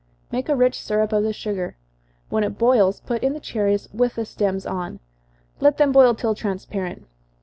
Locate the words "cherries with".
3.39-4.15